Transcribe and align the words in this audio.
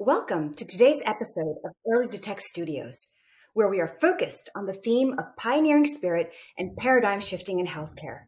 Welcome 0.00 0.54
to 0.54 0.66
today's 0.66 1.00
episode 1.06 1.54
of 1.64 1.70
Early 1.88 2.08
Detect 2.08 2.42
Studios, 2.42 3.12
where 3.52 3.68
we 3.68 3.78
are 3.80 3.96
focused 4.00 4.50
on 4.56 4.66
the 4.66 4.72
theme 4.72 5.14
of 5.16 5.36
pioneering 5.36 5.86
spirit 5.86 6.32
and 6.58 6.76
paradigm 6.76 7.20
shifting 7.20 7.60
in 7.60 7.68
healthcare. 7.68 8.22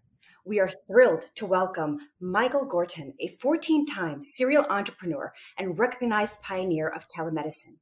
We 0.45 0.61
are 0.61 0.71
thrilled 0.87 1.27
to 1.35 1.45
welcome 1.45 1.99
Michael 2.21 2.67
Gorton, 2.67 3.15
a 3.21 3.27
14 3.27 3.85
time 3.85 4.23
serial 4.23 4.65
entrepreneur 4.71 5.33
and 5.59 5.77
recognized 5.77 6.41
pioneer 6.41 6.89
of 6.89 7.09
telemedicine. 7.09 7.79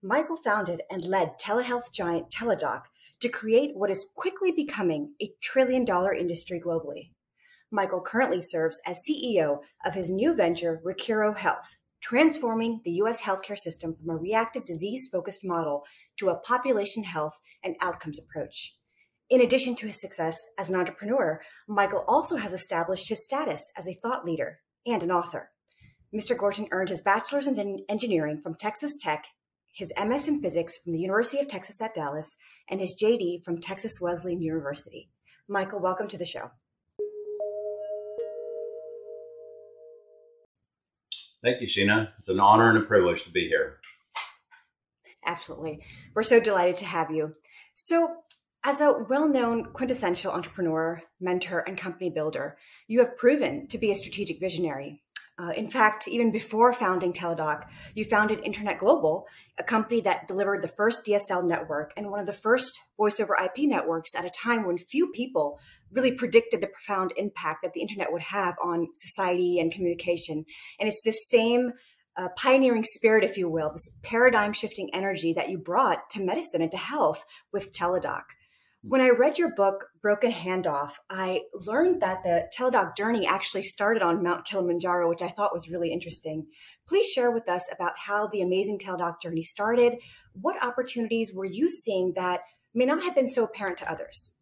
Michael 0.00 0.36
founded 0.36 0.82
and 0.88 1.04
led 1.04 1.32
telehealth 1.40 1.90
giant 1.92 2.30
Teladoc 2.30 2.82
to 3.18 3.28
create 3.28 3.72
what 3.74 3.90
is 3.90 4.06
quickly 4.14 4.52
becoming 4.52 5.14
a 5.20 5.32
trillion 5.42 5.84
dollar 5.84 6.14
industry 6.14 6.60
globally. 6.64 7.10
Michael 7.72 8.00
currently 8.00 8.40
serves 8.40 8.80
as 8.86 9.02
CEO 9.02 9.58
of 9.84 9.94
his 9.94 10.08
new 10.08 10.36
venture, 10.36 10.80
Recuro 10.86 11.36
Health, 11.36 11.78
transforming 12.04 12.82
the 12.84 12.90
U.S. 12.92 13.22
healthcare 13.22 13.56
system 13.56 13.94
from 13.94 14.10
a 14.10 14.16
reactive 14.16 14.66
disease 14.66 15.08
focused 15.10 15.40
model 15.42 15.84
to 16.18 16.28
a 16.28 16.38
population 16.38 17.02
health 17.02 17.40
and 17.62 17.76
outcomes 17.80 18.18
approach. 18.18 18.76
In 19.30 19.40
addition 19.40 19.74
to 19.76 19.86
his 19.86 20.02
success 20.02 20.36
as 20.58 20.68
an 20.68 20.76
entrepreneur, 20.76 21.40
Michael 21.66 22.04
also 22.06 22.36
has 22.36 22.52
established 22.52 23.08
his 23.08 23.24
status 23.24 23.62
as 23.74 23.88
a 23.88 23.96
thought 24.02 24.22
leader 24.22 24.58
and 24.86 25.02
an 25.02 25.10
author. 25.10 25.50
Mr. 26.14 26.36
Gorton 26.36 26.68
earned 26.72 26.90
his 26.90 27.00
bachelor's 27.00 27.46
in 27.46 27.78
engineering 27.88 28.38
from 28.42 28.54
Texas 28.54 28.98
Tech, 29.00 29.24
his 29.72 29.90
MS 29.98 30.28
in 30.28 30.42
physics 30.42 30.76
from 30.76 30.92
the 30.92 31.00
University 31.00 31.40
of 31.40 31.48
Texas 31.48 31.80
at 31.80 31.94
Dallas, 31.94 32.36
and 32.68 32.80
his 32.80 32.94
JD 33.02 33.44
from 33.44 33.62
Texas 33.62 33.98
Wesleyan 33.98 34.42
University. 34.42 35.08
Michael, 35.48 35.80
welcome 35.80 36.08
to 36.08 36.18
the 36.18 36.26
show. 36.26 36.50
Thank 41.44 41.60
you, 41.60 41.66
Sheena. 41.66 42.10
It's 42.16 42.30
an 42.30 42.40
honor 42.40 42.70
and 42.70 42.78
a 42.78 42.80
privilege 42.80 43.24
to 43.24 43.30
be 43.30 43.46
here. 43.46 43.76
Absolutely. 45.26 45.84
We're 46.14 46.22
so 46.22 46.40
delighted 46.40 46.78
to 46.78 46.86
have 46.86 47.10
you. 47.10 47.34
So, 47.74 48.16
as 48.64 48.80
a 48.80 49.04
well 49.10 49.28
known 49.28 49.66
quintessential 49.74 50.32
entrepreneur, 50.32 51.02
mentor, 51.20 51.58
and 51.66 51.76
company 51.76 52.08
builder, 52.08 52.56
you 52.88 53.00
have 53.00 53.18
proven 53.18 53.66
to 53.68 53.76
be 53.76 53.90
a 53.90 53.94
strategic 53.94 54.40
visionary. 54.40 55.02
Uh, 55.36 55.50
in 55.56 55.68
fact, 55.68 56.06
even 56.06 56.30
before 56.30 56.72
founding 56.72 57.12
Teladoc, 57.12 57.66
you 57.94 58.04
founded 58.04 58.38
Internet 58.44 58.78
Global, 58.78 59.26
a 59.58 59.64
company 59.64 60.00
that 60.02 60.28
delivered 60.28 60.62
the 60.62 60.68
first 60.68 61.04
DSL 61.04 61.44
network 61.44 61.92
and 61.96 62.08
one 62.08 62.20
of 62.20 62.26
the 62.26 62.32
first 62.32 62.80
voice 62.96 63.18
over 63.18 63.36
IP 63.42 63.68
networks 63.68 64.14
at 64.14 64.24
a 64.24 64.30
time 64.30 64.64
when 64.64 64.78
few 64.78 65.10
people 65.10 65.58
really 65.90 66.12
predicted 66.12 66.60
the 66.60 66.68
profound 66.68 67.12
impact 67.16 67.62
that 67.62 67.72
the 67.72 67.80
internet 67.80 68.12
would 68.12 68.22
have 68.22 68.54
on 68.62 68.86
society 68.94 69.58
and 69.58 69.72
communication. 69.72 70.44
And 70.78 70.88
it's 70.88 71.02
this 71.02 71.28
same 71.28 71.72
uh, 72.16 72.28
pioneering 72.36 72.84
spirit, 72.84 73.24
if 73.24 73.36
you 73.36 73.48
will, 73.48 73.72
this 73.72 73.98
paradigm 74.04 74.52
shifting 74.52 74.88
energy 74.92 75.32
that 75.32 75.50
you 75.50 75.58
brought 75.58 76.10
to 76.10 76.22
medicine 76.22 76.62
and 76.62 76.70
to 76.70 76.76
health 76.76 77.24
with 77.52 77.72
Teladoc. 77.72 78.22
When 78.86 79.00
I 79.00 79.08
read 79.08 79.38
your 79.38 79.54
book, 79.54 79.86
Broken 80.02 80.30
Handoff, 80.30 80.96
I 81.08 81.44
learned 81.54 82.02
that 82.02 82.22
the 82.22 82.50
Teladoc 82.54 82.98
journey 82.98 83.26
actually 83.26 83.62
started 83.62 84.02
on 84.02 84.22
Mount 84.22 84.44
Kilimanjaro, 84.44 85.08
which 85.08 85.22
I 85.22 85.28
thought 85.28 85.54
was 85.54 85.70
really 85.70 85.90
interesting. 85.90 86.48
Please 86.86 87.10
share 87.10 87.30
with 87.30 87.48
us 87.48 87.66
about 87.72 87.92
how 87.96 88.26
the 88.26 88.42
amazing 88.42 88.78
Teladoc 88.78 89.22
journey 89.22 89.42
started. 89.42 89.96
What 90.34 90.62
opportunities 90.62 91.32
were 91.32 91.46
you 91.46 91.70
seeing 91.70 92.12
that 92.16 92.40
may 92.74 92.84
not 92.84 93.02
have 93.02 93.14
been 93.14 93.28
so 93.28 93.44
apparent 93.44 93.78
to 93.78 93.90
others? 93.90 94.34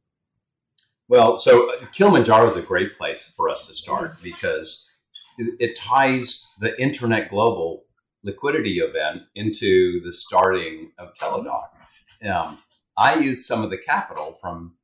Well, 1.07 1.39
so 1.39 1.69
uh, 1.69 1.87
Kilimanjaro 1.93 2.47
is 2.47 2.57
a 2.57 2.63
great 2.63 2.95
place 2.95 3.33
for 3.37 3.49
us 3.49 3.69
to 3.69 3.75
start 3.75 4.21
because 4.25 4.91
it 5.39 5.79
ties 5.79 6.53
the 6.59 6.81
Internet 6.83 7.31
Global 7.31 7.85
liquidity 8.25 8.79
event 8.79 9.23
into 9.37 10.01
the 10.05 10.13
starting 10.13 10.91
of 10.99 11.15
Teladoc. 11.15 11.69
Um, 12.29 12.59
I 12.97 13.15
used 13.15 13.47
some 13.47 13.63
of 13.63 13.71
the 13.71 13.79
capital 13.79 14.37
from 14.41 14.75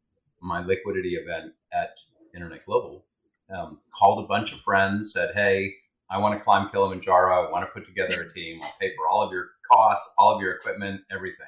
my 0.40 0.64
liquidity 0.64 1.10
event 1.10 1.52
at 1.72 1.98
Internet 2.34 2.64
Global, 2.64 3.04
um, 3.50 3.80
called 3.98 4.24
a 4.24 4.28
bunch 4.28 4.52
of 4.52 4.60
friends, 4.60 5.12
said, 5.12 5.34
Hey, 5.34 5.74
I 6.10 6.18
want 6.18 6.38
to 6.38 6.44
climb 6.44 6.70
Kilimanjaro. 6.70 7.46
I 7.46 7.50
want 7.50 7.66
to 7.66 7.72
put 7.72 7.86
together 7.86 8.22
a 8.22 8.32
team. 8.32 8.60
I'll 8.62 8.74
pay 8.80 8.94
for 8.96 9.06
all 9.06 9.22
of 9.22 9.32
your 9.32 9.50
costs, 9.70 10.14
all 10.16 10.34
of 10.34 10.40
your 10.40 10.52
equipment, 10.52 11.02
everything. 11.10 11.46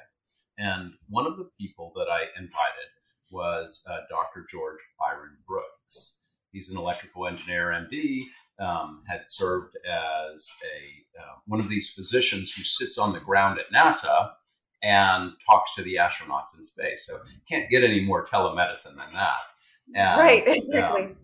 And 0.57 0.93
one 1.09 1.25
of 1.25 1.37
the 1.37 1.49
people 1.59 1.91
that 1.95 2.07
I 2.09 2.25
invited 2.37 2.89
was 3.31 3.85
uh, 3.89 4.01
Dr. 4.09 4.45
George 4.49 4.79
Byron 4.99 5.37
Brooks. 5.47 6.27
He's 6.51 6.69
an 6.69 6.77
electrical 6.77 7.25
engineer, 7.25 7.67
MD, 7.67 8.23
um, 8.59 9.01
had 9.07 9.23
served 9.25 9.75
as 9.85 10.51
a 10.63 11.21
uh, 11.21 11.35
one 11.47 11.59
of 11.59 11.69
these 11.69 11.93
physicians 11.93 12.51
who 12.51 12.61
sits 12.61 12.97
on 12.97 13.13
the 13.13 13.19
ground 13.19 13.59
at 13.59 13.71
NASA 13.71 14.33
and 14.83 15.31
talks 15.45 15.75
to 15.75 15.81
the 15.81 15.95
astronauts 15.95 16.55
in 16.55 16.63
space. 16.63 17.07
So 17.07 17.17
can't 17.49 17.69
get 17.69 17.83
any 17.83 18.01
more 18.01 18.25
telemedicine 18.25 18.95
than 18.95 19.13
that. 19.13 19.39
And, 19.95 20.19
right, 20.19 20.43
exactly. 20.45 21.03
Um, 21.03 21.15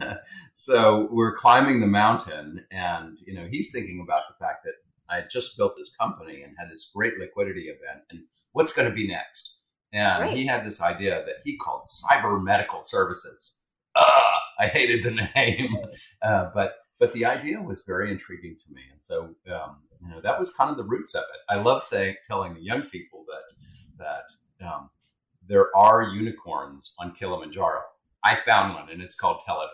so 0.52 1.08
we're 1.10 1.34
climbing 1.34 1.80
the 1.80 1.86
mountain, 1.86 2.64
and 2.70 3.18
you 3.24 3.34
know 3.34 3.46
he's 3.50 3.72
thinking 3.72 4.00
about 4.02 4.22
the 4.28 4.44
fact 4.44 4.64
that 4.64 4.74
I 5.08 5.16
had 5.16 5.30
just 5.30 5.56
built 5.56 5.74
this 5.76 5.94
company 5.96 6.42
and 6.42 6.54
had 6.58 6.70
this 6.70 6.90
great 6.94 7.18
liquidity 7.18 7.62
event, 7.62 8.04
and 8.10 8.24
what's 8.52 8.72
going 8.72 8.88
to 8.88 8.94
be 8.94 9.06
next? 9.06 9.66
And 9.92 10.24
right. 10.24 10.36
he 10.36 10.46
had 10.46 10.64
this 10.64 10.82
idea 10.82 11.22
that 11.26 11.36
he 11.44 11.58
called 11.58 11.84
cyber 11.84 12.42
medical 12.42 12.80
services. 12.82 13.64
Uh, 13.94 14.38
I 14.58 14.66
hated 14.66 15.04
the 15.04 15.28
name, 15.36 15.76
uh, 16.22 16.50
but 16.54 16.74
but 16.98 17.12
the 17.12 17.26
idea 17.26 17.60
was 17.60 17.84
very 17.86 18.10
intriguing 18.10 18.56
to 18.56 18.74
me, 18.74 18.82
and 18.90 19.00
so 19.00 19.34
um, 19.52 19.76
you 20.02 20.10
know 20.10 20.20
that 20.20 20.38
was 20.38 20.54
kind 20.54 20.70
of 20.70 20.76
the 20.76 20.84
roots 20.84 21.14
of 21.14 21.22
it. 21.22 21.40
I 21.48 21.60
love 21.60 21.82
saying 21.82 22.16
telling 22.26 22.54
the 22.54 22.62
young 22.62 22.82
people 22.82 23.24
that 23.28 24.04
that 24.60 24.66
um, 24.66 24.90
there 25.46 25.74
are 25.76 26.02
unicorns 26.02 26.94
on 26.98 27.12
Kilimanjaro. 27.12 27.82
I 28.24 28.36
found 28.36 28.74
one, 28.74 28.88
and 28.90 29.02
it's 29.02 29.18
called 29.18 29.40
Teladoc. 29.46 29.68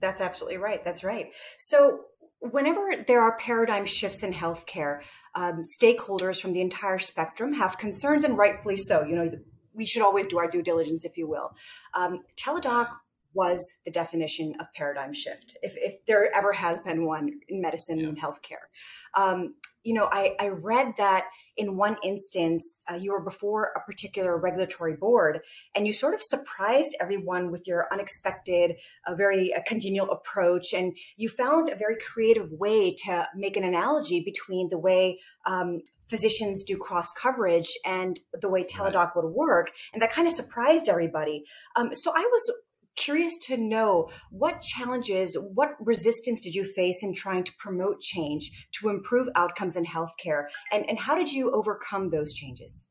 That's 0.00 0.20
absolutely 0.20 0.58
right. 0.58 0.82
That's 0.84 1.04
right. 1.04 1.32
So 1.58 2.04
whenever 2.40 2.90
there 3.06 3.20
are 3.20 3.36
paradigm 3.36 3.84
shifts 3.84 4.22
in 4.22 4.32
healthcare, 4.32 5.00
um, 5.34 5.62
stakeholders 5.80 6.40
from 6.40 6.52
the 6.52 6.60
entire 6.60 6.98
spectrum 6.98 7.52
have 7.54 7.78
concerns, 7.78 8.24
and 8.24 8.36
rightfully 8.36 8.76
so. 8.76 9.04
You 9.04 9.14
know, 9.14 9.30
we 9.74 9.86
should 9.86 10.02
always 10.02 10.26
do 10.26 10.38
our 10.38 10.48
due 10.48 10.62
diligence, 10.62 11.04
if 11.04 11.16
you 11.16 11.28
will. 11.28 11.54
Um, 11.94 12.20
Teladoc 12.42 12.88
was 13.34 13.74
the 13.84 13.90
definition 13.90 14.54
of 14.60 14.66
paradigm 14.74 15.12
shift, 15.12 15.56
if, 15.62 15.74
if 15.76 16.04
there 16.06 16.34
ever 16.34 16.52
has 16.52 16.80
been 16.80 17.06
one 17.06 17.30
in 17.48 17.60
medicine 17.60 17.98
yeah. 17.98 18.08
and 18.08 18.20
healthcare. 18.20 18.68
Um, 19.14 19.54
you 19.82 19.94
know, 19.94 20.08
I, 20.12 20.36
I 20.38 20.48
read 20.48 20.94
that 20.98 21.24
in 21.56 21.76
one 21.76 21.96
instance, 22.04 22.82
uh, 22.90 22.96
you 22.96 23.12
were 23.12 23.22
before 23.22 23.72
a 23.74 23.80
particular 23.80 24.36
regulatory 24.36 24.94
board 24.94 25.40
and 25.74 25.86
you 25.86 25.92
sort 25.92 26.12
of 26.12 26.20
surprised 26.20 26.94
everyone 27.00 27.50
with 27.50 27.66
your 27.66 27.86
unexpected, 27.90 28.76
a 29.06 29.16
very 29.16 29.50
a 29.50 29.62
congenial 29.62 30.10
approach. 30.10 30.74
And 30.74 30.96
you 31.16 31.28
found 31.28 31.70
a 31.70 31.76
very 31.76 31.96
creative 31.96 32.52
way 32.52 32.94
to 33.04 33.26
make 33.34 33.56
an 33.56 33.64
analogy 33.64 34.22
between 34.22 34.68
the 34.68 34.78
way 34.78 35.18
um, 35.46 35.80
physicians 36.08 36.62
do 36.64 36.76
cross 36.76 37.12
coverage 37.12 37.70
and 37.86 38.20
the 38.34 38.50
way 38.50 38.64
Teladoc 38.64 38.94
right. 38.94 39.16
would 39.16 39.32
work. 39.32 39.70
And 39.94 40.02
that 40.02 40.10
kind 40.10 40.26
of 40.26 40.34
surprised 40.34 40.88
everybody. 40.88 41.44
Um, 41.76 41.94
so 41.94 42.12
I 42.14 42.20
was 42.20 42.52
curious 42.96 43.36
to 43.46 43.56
know 43.56 44.10
what 44.30 44.60
challenges, 44.60 45.36
what 45.54 45.70
resistance 45.80 46.40
did 46.40 46.54
you 46.54 46.64
face 46.64 47.02
in 47.02 47.14
trying 47.14 47.44
to 47.44 47.52
promote 47.58 48.00
change 48.00 48.68
to 48.80 48.88
improve 48.88 49.28
outcomes 49.34 49.76
in 49.76 49.84
healthcare? 49.84 50.44
And, 50.72 50.88
and 50.88 50.98
how 50.98 51.14
did 51.14 51.32
you 51.32 51.50
overcome 51.52 52.10
those 52.10 52.32
changes? 52.32 52.88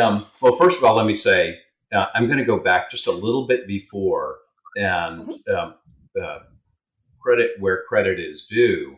Um, 0.00 0.24
well, 0.40 0.56
first 0.56 0.78
of 0.78 0.84
all, 0.84 0.94
let 0.94 1.06
me 1.06 1.14
say 1.14 1.60
uh, 1.92 2.06
I'm 2.14 2.26
going 2.26 2.38
to 2.38 2.44
go 2.44 2.62
back 2.62 2.90
just 2.90 3.06
a 3.06 3.12
little 3.12 3.46
bit 3.46 3.66
before 3.66 4.38
and 4.76 5.28
mm-hmm. 5.28 5.54
um, 5.54 5.74
uh, 6.20 6.38
credit 7.20 7.52
where 7.60 7.82
credit 7.82 8.18
is 8.18 8.46
due. 8.46 8.96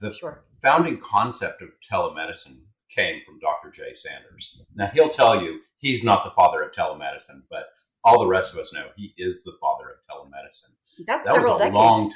The 0.00 0.14
sure. 0.14 0.44
founding 0.62 0.98
concept 0.98 1.60
of 1.62 1.68
telemedicine 1.90 2.62
came 2.88 3.20
from 3.24 3.38
Dr. 3.38 3.70
Jay 3.70 3.92
Sanders. 3.94 4.62
Now, 4.74 4.86
he'll 4.86 5.08
tell 5.08 5.42
you 5.42 5.60
he's 5.76 6.02
not 6.02 6.24
the 6.24 6.30
father 6.30 6.62
of 6.62 6.72
telemedicine, 6.72 7.42
but 7.50 7.68
all 8.04 8.18
the 8.18 8.26
rest 8.26 8.54
of 8.54 8.60
us 8.60 8.72
know 8.72 8.88
he 8.96 9.14
is 9.16 9.44
the 9.44 9.52
father 9.60 9.84
of 9.90 9.96
telemedicine. 10.10 10.76
That's 11.06 11.26
that 11.26 11.36
was 11.36 11.46
a 11.46 11.58
decades. 11.58 11.74
long 11.74 12.12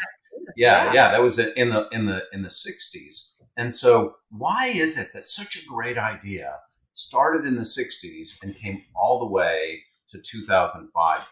yeah, 0.57 0.85
yeah, 0.87 0.93
yeah, 0.93 1.11
that 1.11 1.23
was 1.23 1.39
in 1.39 1.71
the 1.71 1.89
in 1.93 2.07
the 2.07 2.25
in 2.33 2.43
the 2.43 2.49
60s. 2.49 3.41
And 3.57 3.73
so 3.73 4.17
why 4.31 4.73
is 4.75 4.99
it 4.99 5.09
that 5.15 5.25
such 5.25 5.57
a 5.57 5.67
great 5.67 5.99
idea 5.99 6.59
started 6.93 7.47
in 7.47 7.57
the 7.57 7.63
60s 7.63 8.43
and 8.43 8.55
came 8.57 8.83
all 8.95 9.21
the 9.21 9.27
way 9.27 9.83
to 10.09 10.21
2005? 10.21 11.29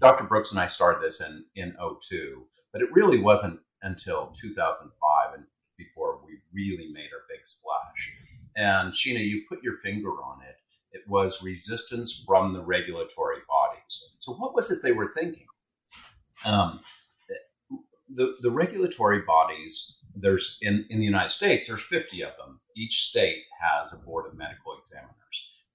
Dr. 0.00 0.24
Brooks 0.24 0.50
and 0.50 0.60
I 0.60 0.66
started 0.66 1.02
this 1.02 1.20
in 1.20 1.44
in 1.54 1.76
02, 2.10 2.46
but 2.72 2.82
it 2.82 2.92
really 2.92 3.18
wasn't 3.18 3.60
until 3.82 4.32
2005 4.40 5.34
and 5.34 5.46
before 5.76 6.20
we 6.24 6.38
really 6.52 6.90
made 6.92 7.10
our 7.12 7.24
big 7.28 7.44
splash. 7.44 8.12
And 8.56 8.92
Sheena, 8.92 9.24
you 9.24 9.42
put 9.48 9.62
your 9.62 9.76
finger 9.78 10.10
on 10.10 10.40
it 10.42 10.56
it 10.94 11.02
was 11.08 11.42
resistance 11.42 12.24
from 12.26 12.54
the 12.54 12.62
regulatory 12.62 13.40
bodies. 13.48 14.16
So, 14.20 14.32
what 14.32 14.54
was 14.54 14.70
it 14.70 14.78
they 14.82 14.92
were 14.92 15.10
thinking? 15.12 15.46
Um, 16.46 16.80
the, 18.08 18.36
the 18.40 18.50
regulatory 18.50 19.22
bodies 19.22 19.98
there's 20.14 20.58
in, 20.62 20.86
in 20.90 20.98
the 20.98 21.04
United 21.04 21.30
States, 21.30 21.68
there's 21.68 21.84
50 21.84 22.22
of 22.22 22.36
them. 22.36 22.60
Each 22.76 23.08
state 23.08 23.42
has 23.60 23.92
a 23.92 23.96
board 23.96 24.26
of 24.26 24.38
medical 24.38 24.76
examiners. 24.78 25.14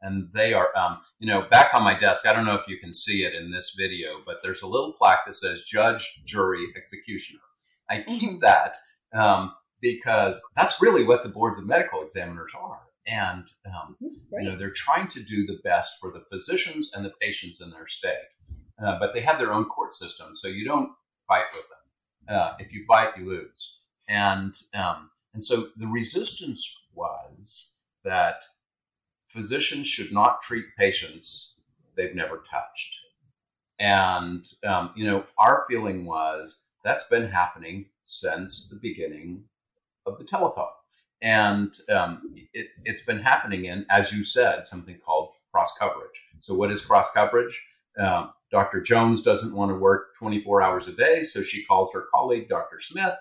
And 0.01 0.30
they 0.33 0.54
are, 0.54 0.69
um, 0.77 1.00
you 1.19 1.27
know, 1.27 1.42
back 1.42 1.74
on 1.74 1.83
my 1.83 2.00
desk. 2.00 2.25
I 2.25 2.31
don't 2.31 2.45
know 2.45 2.56
if 2.56 2.69
you 2.69 2.77
can 2.77 2.94
see 2.94 3.25
it 3.25 3.33
in 3.33 3.51
this 3.51 3.75
video, 3.77 4.22
but 4.25 4.38
there's 4.42 4.62
a 4.62 4.68
little 4.68 4.94
plaque 4.94 5.25
that 5.25 5.33
says 5.33 5.63
judge, 5.63 6.22
jury, 6.25 6.68
executioner. 6.77 7.42
I 7.89 8.04
keep 8.04 8.39
that 8.39 8.77
um, 9.13 9.54
because 9.81 10.42
that's 10.56 10.81
really 10.81 11.04
what 11.04 11.24
the 11.24 11.30
boards 11.30 11.60
of 11.60 11.68
medical 11.68 12.01
examiners 12.01 12.54
are. 12.57 12.80
And, 13.11 13.51
um, 13.65 13.95
you 14.00 14.44
know, 14.44 14.56
they're 14.56 14.71
trying 14.71 15.07
to 15.09 15.23
do 15.23 15.45
the 15.45 15.59
best 15.63 16.00
for 16.00 16.11
the 16.11 16.23
physicians 16.31 16.91
and 16.94 17.03
the 17.03 17.13
patients 17.21 17.61
in 17.61 17.71
their 17.71 17.88
state. 17.88 18.17
Uh, 18.83 18.97
but 19.00 19.13
they 19.13 19.21
have 19.21 19.39
their 19.39 19.53
own 19.53 19.65
court 19.65 19.94
system, 19.94 20.35
so 20.35 20.47
you 20.47 20.65
don't 20.65 20.91
fight 21.27 21.45
with 21.53 21.65
them. 21.69 22.35
Uh, 22.35 22.53
if 22.59 22.73
you 22.73 22.85
fight, 22.85 23.17
you 23.17 23.25
lose. 23.25 23.81
And, 24.07 24.56
um, 24.73 25.09
and 25.33 25.44
so 25.44 25.67
the 25.75 25.88
resistance 25.88 26.88
was 26.94 27.81
that 28.03 28.44
physicians 29.27 29.88
should 29.88 30.12
not 30.12 30.41
treat 30.41 30.65
patients 30.77 31.63
they've 31.95 32.15
never 32.15 32.44
touched. 32.51 33.01
And, 33.79 34.45
um, 34.65 34.91
you 34.95 35.05
know, 35.05 35.25
our 35.38 35.65
feeling 35.69 36.05
was 36.05 36.67
that's 36.83 37.07
been 37.09 37.29
happening 37.29 37.85
since 38.05 38.69
the 38.69 38.79
beginning 38.81 39.44
of 40.05 40.17
the 40.17 40.25
telephone. 40.25 40.67
And 41.21 41.74
um, 41.89 42.21
it, 42.54 42.68
has 42.88 43.01
been 43.01 43.19
happening 43.19 43.66
in, 43.66 43.86
as 43.89 44.13
you 44.13 44.24
said, 44.24 44.66
something 44.66 44.98
called 45.06 45.31
cross 45.51 45.77
coverage. 45.77 46.21
So, 46.39 46.54
what 46.56 46.71
is 46.71 46.86
cross 46.86 47.12
coverage? 47.12 47.62
Um, 47.98 48.31
Dr. 48.51 48.81
Jones 48.81 49.21
doesn't 49.21 49.56
want 49.56 49.71
to 49.71 49.77
work 49.77 50.13
24 50.18 50.62
hours 50.62 50.88
a 50.88 50.95
day, 50.95 51.24
so 51.24 51.42
she 51.42 51.66
calls 51.66 51.94
her 51.94 52.06
colleague, 52.13 52.48
Dr. 52.48 52.80
Smith, 52.80 53.16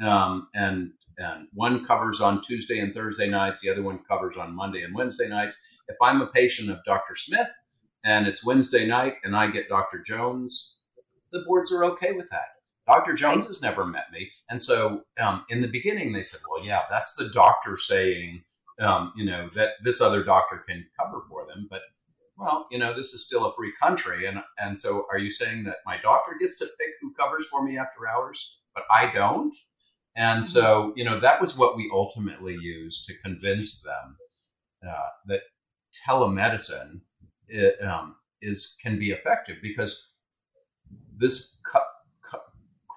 um, 0.00 0.48
and 0.54 0.92
and 1.18 1.48
one 1.52 1.84
covers 1.84 2.20
on 2.20 2.42
Tuesday 2.42 2.78
and 2.78 2.94
Thursday 2.94 3.28
nights, 3.28 3.60
the 3.60 3.70
other 3.70 3.82
one 3.82 3.98
covers 4.08 4.36
on 4.36 4.54
Monday 4.54 4.82
and 4.82 4.94
Wednesday 4.94 5.28
nights. 5.28 5.82
If 5.88 5.96
I'm 6.00 6.22
a 6.22 6.28
patient 6.28 6.70
of 6.70 6.84
Dr. 6.84 7.16
Smith 7.16 7.48
and 8.04 8.28
it's 8.28 8.46
Wednesday 8.46 8.86
night 8.86 9.14
and 9.24 9.34
I 9.34 9.50
get 9.50 9.68
Dr. 9.68 9.98
Jones, 9.98 10.80
the 11.32 11.40
boards 11.40 11.72
are 11.72 11.84
okay 11.84 12.12
with 12.12 12.30
that. 12.30 12.57
Dr. 12.88 13.12
Jones 13.12 13.46
has 13.46 13.62
never 13.62 13.84
met 13.84 14.10
me. 14.12 14.30
And 14.48 14.60
so 14.60 15.02
um, 15.22 15.44
in 15.50 15.60
the 15.60 15.68
beginning, 15.68 16.12
they 16.12 16.22
said, 16.22 16.40
well, 16.50 16.64
yeah, 16.64 16.82
that's 16.90 17.14
the 17.16 17.28
doctor 17.28 17.76
saying, 17.76 18.42
um, 18.80 19.12
you 19.14 19.24
know, 19.24 19.50
that 19.54 19.74
this 19.84 20.00
other 20.00 20.24
doctor 20.24 20.62
can 20.66 20.86
cover 20.98 21.20
for 21.28 21.46
them. 21.46 21.68
But, 21.70 21.82
well, 22.38 22.66
you 22.70 22.78
know, 22.78 22.94
this 22.94 23.12
is 23.12 23.26
still 23.26 23.44
a 23.44 23.52
free 23.52 23.72
country. 23.80 24.24
And, 24.24 24.42
and 24.58 24.76
so 24.76 25.06
are 25.12 25.18
you 25.18 25.30
saying 25.30 25.64
that 25.64 25.76
my 25.84 25.98
doctor 25.98 26.32
gets 26.40 26.58
to 26.60 26.64
pick 26.64 26.90
who 27.02 27.12
covers 27.12 27.46
for 27.46 27.62
me 27.62 27.76
after 27.76 28.08
hours, 28.08 28.62
but 28.74 28.84
I 28.90 29.12
don't? 29.12 29.54
And 30.16 30.38
mm-hmm. 30.40 30.44
so, 30.44 30.94
you 30.96 31.04
know, 31.04 31.18
that 31.20 31.42
was 31.42 31.58
what 31.58 31.76
we 31.76 31.90
ultimately 31.92 32.54
used 32.54 33.06
to 33.06 33.18
convince 33.18 33.82
them 33.82 34.16
uh, 34.88 35.08
that 35.26 35.42
telemedicine 36.08 37.02
it, 37.48 37.82
um, 37.82 38.16
is 38.40 38.78
can 38.82 38.98
be 38.98 39.10
effective 39.10 39.56
because 39.62 40.14
this 41.16 41.60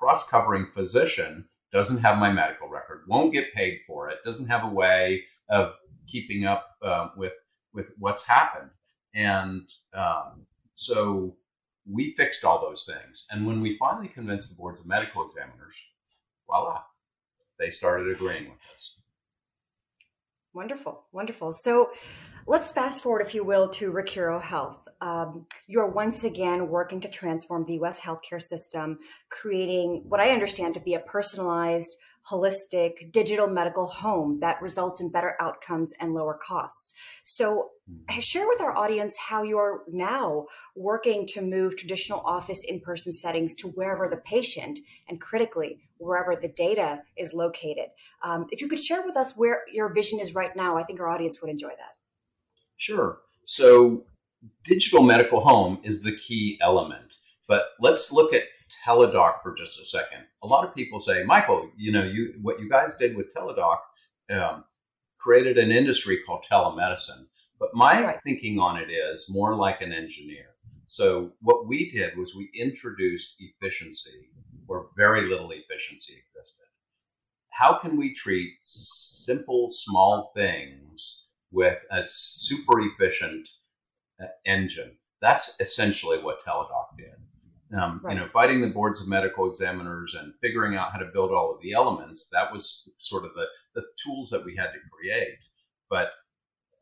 cross 0.01 0.27
covering 0.27 0.65
physician 0.73 1.47
doesn't 1.71 2.01
have 2.01 2.17
my 2.17 2.31
medical 2.31 2.67
record, 2.67 3.03
won't 3.07 3.33
get 3.33 3.53
paid 3.53 3.79
for 3.85 4.09
it, 4.09 4.17
doesn't 4.25 4.47
have 4.47 4.63
a 4.63 4.73
way 4.73 5.23
of 5.47 5.73
keeping 6.07 6.45
up 6.45 6.75
uh, 6.81 7.09
with 7.15 7.33
with 7.73 7.93
what's 7.99 8.27
happened, 8.27 8.71
and 9.13 9.69
um, 9.93 10.45
so 10.73 11.37
we 11.89 12.13
fixed 12.15 12.43
all 12.43 12.59
those 12.59 12.85
things. 12.85 13.25
And 13.31 13.47
when 13.47 13.61
we 13.61 13.77
finally 13.77 14.07
convinced 14.07 14.57
the 14.57 14.61
boards 14.61 14.81
of 14.81 14.87
medical 14.87 15.23
examiners, 15.23 15.81
voila, 16.47 16.81
they 17.59 17.69
started 17.69 18.11
agreeing 18.11 18.49
with 18.49 18.59
us. 18.73 18.99
Wonderful, 20.53 21.03
wonderful. 21.13 21.53
So 21.53 21.91
let's 22.47 22.71
fast 22.71 23.03
forward, 23.03 23.21
if 23.21 23.33
you 23.33 23.43
will, 23.43 23.69
to 23.69 23.91
Recuro 23.91 24.41
Health. 24.41 24.87
Um, 25.01 25.47
you're 25.67 25.87
once 25.87 26.23
again 26.23 26.69
working 26.69 27.01
to 27.01 27.09
transform 27.09 27.65
the 27.65 27.73
U.S. 27.75 27.99
healthcare 27.99 28.41
system, 28.41 28.99
creating 29.29 30.03
what 30.07 30.19
I 30.19 30.29
understand 30.29 30.75
to 30.75 30.79
be 30.79 30.93
a 30.93 30.99
personalized 30.99 31.97
holistic 32.29 33.11
digital 33.11 33.47
medical 33.47 33.87
home 33.87 34.39
that 34.41 34.61
results 34.61 35.01
in 35.01 35.09
better 35.09 35.35
outcomes 35.39 35.91
and 35.99 36.13
lower 36.13 36.37
costs. 36.39 36.93
So, 37.23 37.69
hmm. 37.87 38.19
share 38.19 38.47
with 38.47 38.61
our 38.61 38.77
audience 38.77 39.17
how 39.17 39.41
you're 39.43 39.83
now 39.91 40.45
working 40.75 41.25
to 41.27 41.41
move 41.41 41.77
traditional 41.77 42.19
office 42.19 42.63
in 42.63 42.79
person 42.79 43.11
settings 43.11 43.55
to 43.55 43.69
wherever 43.69 44.07
the 44.07 44.17
patient 44.17 44.79
and 45.09 45.19
critically 45.19 45.79
wherever 45.97 46.35
the 46.35 46.47
data 46.47 47.01
is 47.17 47.33
located. 47.33 47.87
Um, 48.23 48.47
if 48.51 48.61
you 48.61 48.67
could 48.67 48.83
share 48.83 49.03
with 49.05 49.15
us 49.15 49.35
where 49.35 49.61
your 49.71 49.93
vision 49.93 50.19
is 50.19 50.35
right 50.35 50.55
now, 50.55 50.77
I 50.77 50.83
think 50.83 50.99
our 50.99 51.09
audience 51.09 51.41
would 51.41 51.49
enjoy 51.49 51.69
that. 51.69 52.00
Sure. 52.81 53.19
So, 53.43 54.05
digital 54.63 55.03
medical 55.03 55.39
home 55.39 55.79
is 55.83 56.01
the 56.01 56.15
key 56.15 56.57
element. 56.63 57.13
But 57.47 57.73
let's 57.79 58.11
look 58.11 58.33
at 58.33 58.41
Teladoc 58.83 59.43
for 59.43 59.53
just 59.53 59.79
a 59.79 59.85
second. 59.85 60.25
A 60.41 60.47
lot 60.47 60.67
of 60.67 60.73
people 60.73 60.99
say, 60.99 61.23
Michael, 61.23 61.69
you 61.77 61.91
know, 61.91 62.03
you 62.03 62.33
what 62.41 62.59
you 62.59 62.67
guys 62.67 62.95
did 62.95 63.15
with 63.15 63.35
Teladoc 63.35 63.77
um, 64.31 64.63
created 65.15 65.59
an 65.59 65.69
industry 65.69 66.21
called 66.25 66.43
telemedicine. 66.51 67.27
But 67.59 67.69
my 67.75 68.17
thinking 68.25 68.57
on 68.57 68.77
it 68.77 68.89
is 68.89 69.29
more 69.29 69.55
like 69.55 69.81
an 69.81 69.93
engineer. 69.93 70.55
So 70.87 71.33
what 71.39 71.67
we 71.67 71.91
did 71.91 72.17
was 72.17 72.33
we 72.35 72.49
introduced 72.55 73.35
efficiency 73.39 74.29
where 74.65 74.85
very 74.97 75.29
little 75.29 75.51
efficiency 75.51 76.13
existed. 76.13 76.65
How 77.51 77.77
can 77.77 77.95
we 77.95 78.15
treat 78.15 78.53
simple, 78.61 79.67
small 79.69 80.31
things 80.35 81.20
with 81.51 81.79
a 81.91 82.03
super 82.07 82.79
efficient 82.81 83.47
uh, 84.21 84.27
engine? 84.45 84.97
That's 85.21 85.59
essentially 85.59 86.21
what 86.21 86.43
Teladoc 86.45 86.97
did. 86.97 87.77
Um, 87.79 88.01
right. 88.03 88.13
You 88.13 88.19
know, 88.19 88.27
fighting 88.27 88.59
the 88.59 88.67
boards 88.67 89.01
of 89.01 89.07
medical 89.07 89.47
examiners 89.47 90.13
and 90.13 90.33
figuring 90.41 90.75
out 90.75 90.91
how 90.91 90.97
to 90.97 91.11
build 91.13 91.31
all 91.31 91.53
of 91.55 91.61
the 91.61 91.71
elements. 91.71 92.29
That 92.29 92.51
was 92.51 92.93
sort 92.97 93.23
of 93.23 93.33
the, 93.33 93.47
the 93.75 93.85
tools 94.03 94.29
that 94.31 94.43
we 94.43 94.55
had 94.55 94.71
to 94.73 94.79
create. 94.91 95.45
But 95.89 96.11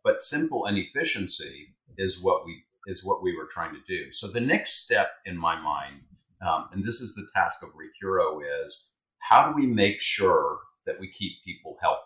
but 0.04 0.22
simple 0.22 0.66
and 0.66 0.78
efficiency 0.78 1.76
is 1.98 2.22
what 2.22 2.46
we 2.46 2.64
is 2.88 3.06
what 3.06 3.22
we 3.22 3.36
were 3.36 3.48
trying 3.52 3.74
to 3.74 3.82
do. 3.88 4.12
So 4.12 4.28
the 4.28 4.42
next 4.42 4.84
step 4.84 5.12
in 5.26 5.38
my 5.38 5.60
mind, 5.60 6.02
um, 6.42 6.70
and 6.72 6.84
this 6.84 7.02
is 7.02 7.14
the 7.14 7.28
task 7.36 7.62
of 7.62 7.70
Recuro, 7.70 8.42
is 8.42 8.90
how 9.20 9.50
do 9.50 9.56
we 9.56 9.68
make 9.68 10.02
sure 10.02 10.60
that 10.86 11.00
we 11.00 11.10
keep 11.10 11.44
people 11.44 11.78
healthy? 11.82 12.02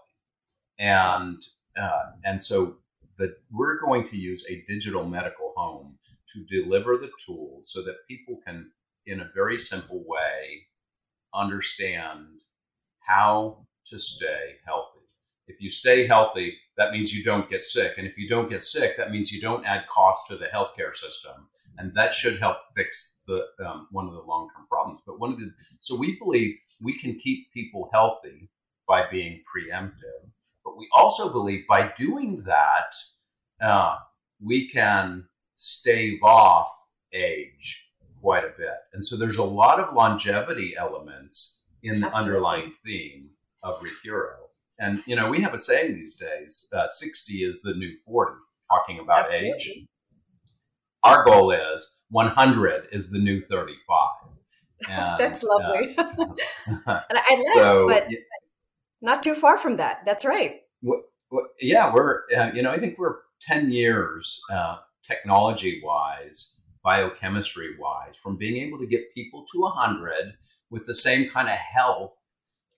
And 0.80 1.42
uh, 1.78 2.12
and 2.24 2.42
so 2.42 2.78
that 3.18 3.38
we're 3.52 3.80
going 3.80 4.08
to 4.08 4.18
use 4.18 4.46
a 4.50 4.64
digital 4.68 5.06
medical 5.06 5.54
home 5.56 5.98
to 6.34 6.44
deliver 6.46 6.98
the 6.98 7.12
tools 7.24 7.72
so 7.72 7.84
that 7.84 8.08
people 8.08 8.40
can, 8.46 8.72
in 9.06 9.20
a 9.20 9.30
very 9.36 9.58
simple 9.60 10.04
way, 10.08 10.68
understand 11.34 12.42
how 13.00 13.66
to 13.86 14.00
stay 14.00 14.56
healthy. 14.66 15.00
If 15.48 15.62
you 15.62 15.72
stay 15.72 16.08
healthy, 16.08 16.58
that 16.78 16.92
means 16.92 17.14
you 17.14 17.24
don't 17.24 17.50
get 17.50 17.64
sick. 17.64 17.98
And 17.98 18.08
if 18.08 18.18
you 18.18 18.30
don't 18.30 18.50
get 18.50 18.64
sick, 18.64 18.98
that 18.98 19.12
means 19.12 19.32
you 19.32 19.42
don't 19.42 19.66
add 19.66 19.86
cost 19.88 20.28
to 20.28 20.38
the 20.38 20.46
healthcare 20.46 20.96
system. 20.96 21.48
And 21.78 21.94
that 21.94 22.14
should 22.14 22.40
help 22.40 22.58
fix 22.76 23.22
the 23.28 23.48
um, 23.66 23.88
one 23.92 24.08
of 24.08 24.14
the 24.14 24.22
long 24.22 24.50
term 24.56 24.66
problems. 24.70 25.02
But 25.06 25.20
one 25.20 25.34
of 25.34 25.40
the 25.40 25.52
so 25.82 25.98
we 25.98 26.18
believe 26.18 26.54
we 26.82 26.98
can 26.98 27.16
keep 27.16 27.52
people 27.54 27.90
healthy 27.94 28.50
by 28.88 29.06
being 29.10 29.42
preemptive. 29.44 30.32
But 30.64 30.78
we 30.78 30.88
also 30.96 31.32
believe 31.32 31.66
by 31.68 31.92
doing 31.96 32.42
that, 32.46 32.96
uh, 33.62 33.98
we 34.42 34.68
can 34.68 35.28
stave 35.56 36.20
off 36.24 36.70
age 37.14 37.92
quite 38.22 38.46
a 38.46 38.54
bit. 38.58 38.78
And 38.94 39.04
so 39.04 39.18
there's 39.18 39.38
a 39.38 39.44
lot 39.44 39.80
of 39.80 39.94
longevity 39.94 40.76
elements 40.78 41.72
in 41.84 42.00
the 42.00 42.08
Absolutely. 42.08 42.32
underlying 42.32 42.74
theme 42.86 43.30
of 43.62 43.82
Recuro. 43.82 44.36
And, 44.80 45.04
you 45.06 45.16
know, 45.16 45.30
we 45.30 45.42
have 45.42 45.54
a 45.54 45.60
saying 45.60 45.96
these 45.96 46.16
days 46.16 46.72
uh, 46.76 46.88
60 46.88 47.34
is 47.34 47.62
the 47.62 47.76
new 47.76 47.94
40, 48.06 48.34
talking 48.72 49.00
about 49.00 49.26
Absolutely. 49.26 49.50
age. 49.50 49.88
Our 51.04 51.26
goal 51.26 51.52
is 51.52 52.06
100 52.10 52.88
is 52.92 53.12
the 53.12 53.20
new 53.20 53.42
35. 53.42 53.78
And, 54.90 55.18
That's 55.18 55.42
lovely. 55.44 55.96
Uh, 55.98 56.04
so, 56.04 56.36
and 56.68 56.76
I 56.88 57.36
laugh, 57.36 57.44
so, 57.54 57.88
but 57.88 58.12
yeah. 58.12 58.18
Not 59.04 59.22
too 59.22 59.36
far 59.36 59.60
from 59.60 59.78
that. 59.78 60.02
That's 60.06 60.26
right. 60.26 60.62
Well, 60.82 61.04
yeah, 61.62 61.94
we're, 61.94 62.22
uh, 62.36 62.52
you 62.54 62.62
know, 62.62 62.72
I 62.72 62.80
think 62.80 62.98
we're 62.98 63.18
10 63.42 63.72
years 63.72 64.42
uh, 64.52 64.78
technology 65.04 65.82
wise, 65.84 66.62
biochemistry 66.84 67.76
wise, 67.78 68.18
from 68.18 68.38
being 68.38 68.58
able 68.66 68.80
to 68.80 68.88
get 68.88 69.14
people 69.14 69.46
to 69.52 69.62
100 69.62 70.34
with 70.70 70.86
the 70.86 70.96
same 70.96 71.30
kind 71.30 71.50
of 71.50 71.56
health 71.56 72.18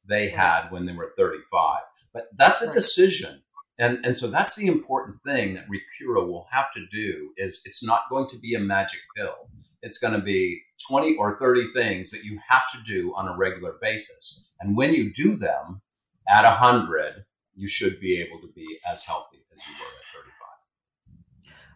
they 0.08 0.30
had 0.30 0.70
when 0.70 0.86
they 0.86 0.94
were 0.94 1.14
35. 1.18 1.82
But 2.14 2.28
that's 2.36 2.62
a 2.62 2.74
decision. 2.74 3.42
And, 3.78 4.04
and 4.06 4.16
so 4.16 4.28
that's 4.28 4.56
the 4.56 4.68
important 4.68 5.18
thing 5.22 5.54
that 5.56 5.68
Recuro 5.68 6.26
will 6.26 6.48
have 6.52 6.72
to 6.74 6.86
do 6.92 7.32
is 7.38 7.62
it's 7.66 7.86
not 7.86 8.10
going 8.10 8.28
to 8.28 8.40
be 8.40 8.56
a 8.56 8.60
magic 8.60 9.02
pill. 9.16 9.50
It's 9.82 9.98
going 9.98 10.14
to 10.14 10.22
be 10.22 10.62
20 10.88 11.18
or 11.18 11.38
30 11.38 11.66
things 11.66 12.10
that 12.12 12.24
you 12.24 12.40
have 12.48 12.72
to 12.72 12.78
do 12.86 13.14
on 13.16 13.28
a 13.28 13.38
regular 13.38 13.76
basis. 13.82 14.56
And 14.62 14.78
when 14.78 14.94
you 14.94 15.12
do 15.12 15.36
them, 15.36 15.82
at 16.28 16.44
100, 16.44 17.26
you 17.56 17.68
should 17.68 18.00
be 18.00 18.20
able 18.22 18.40
to 18.42 18.48
be 18.54 18.78
as 18.90 19.04
healthy 19.04 19.46
as 19.54 19.66
you 19.68 19.74
were 19.74 19.86
at 19.86 20.24
35. 20.24 20.36